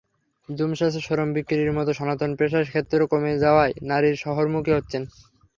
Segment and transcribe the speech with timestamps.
[0.49, 5.03] জুমচাষে শ্রম বিক্রির মতো সনাতন পেশার ক্ষেত্র কমে যাওয়ায় নারীরা শহরমুখী হচ্ছেন।